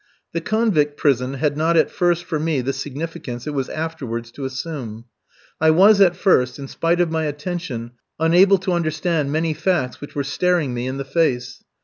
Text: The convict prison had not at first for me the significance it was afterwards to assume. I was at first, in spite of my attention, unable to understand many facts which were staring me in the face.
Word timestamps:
The 0.31 0.41
convict 0.41 0.97
prison 0.97 1.35
had 1.35 1.55
not 1.55 1.77
at 1.77 1.91
first 1.91 2.23
for 2.23 2.39
me 2.39 2.61
the 2.61 2.73
significance 2.73 3.45
it 3.45 3.53
was 3.53 3.69
afterwards 3.69 4.31
to 4.31 4.45
assume. 4.45 5.05
I 5.59 5.69
was 5.69 6.01
at 6.01 6.15
first, 6.15 6.57
in 6.57 6.67
spite 6.67 6.99
of 6.99 7.11
my 7.11 7.25
attention, 7.25 7.91
unable 8.19 8.57
to 8.57 8.73
understand 8.73 9.31
many 9.31 9.53
facts 9.53 10.01
which 10.01 10.15
were 10.15 10.23
staring 10.23 10.73
me 10.73 10.87
in 10.87 10.97
the 10.97 11.05
face. 11.05 11.63